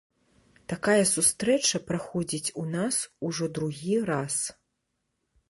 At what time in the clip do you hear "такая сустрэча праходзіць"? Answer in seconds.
0.71-2.53